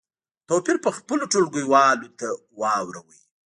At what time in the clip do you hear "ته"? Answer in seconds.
2.19-2.27